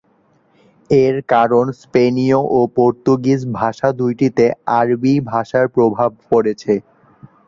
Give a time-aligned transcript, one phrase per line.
[0.89, 4.45] এর কারণ স্পেনীয় ও পর্তুগিজ ভাষা দুইটিতে
[4.79, 6.73] আরবি ভাষার প্রভাব পড়েছে।